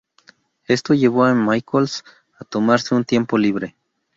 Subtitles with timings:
[0.67, 2.03] Esto llevó a Michaels
[2.39, 3.75] a tomarse un tiempo libre.